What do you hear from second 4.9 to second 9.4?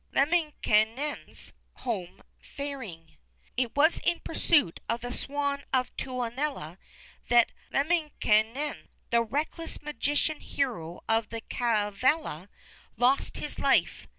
the Swan of Tuonela that Lemminkainen, the